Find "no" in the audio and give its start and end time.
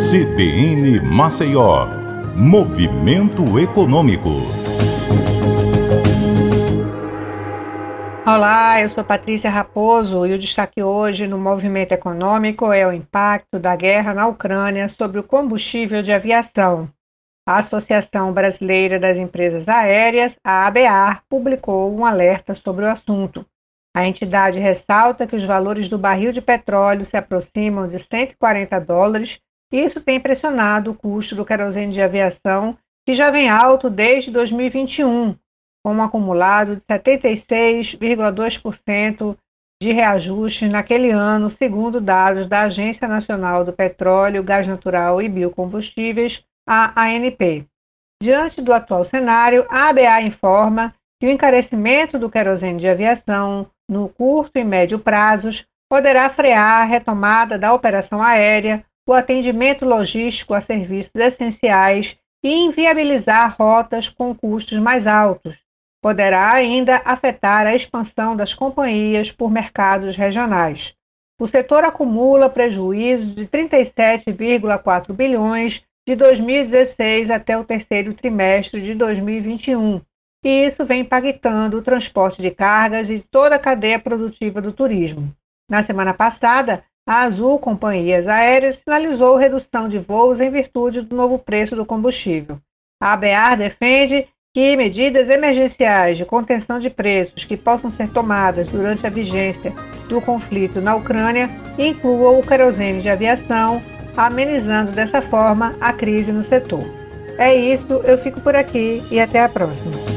11.26-11.36, 53.88-54.08, 106.30-106.44